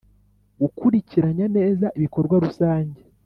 gukurikiranya 0.61 1.45
neza 1.57 1.85
ibikorwa 1.97 2.35
rusange 2.43 2.99